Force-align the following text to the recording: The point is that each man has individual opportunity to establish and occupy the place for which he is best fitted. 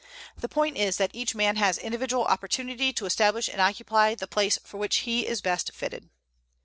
The 0.35 0.49
point 0.49 0.77
is 0.77 0.97
that 0.97 1.11
each 1.13 1.35
man 1.35 1.57
has 1.57 1.77
individual 1.77 2.25
opportunity 2.25 2.91
to 2.91 3.05
establish 3.05 3.47
and 3.47 3.61
occupy 3.61 4.15
the 4.15 4.25
place 4.25 4.57
for 4.63 4.77
which 4.77 4.95
he 5.05 5.27
is 5.27 5.41
best 5.41 5.71
fitted. 5.75 6.09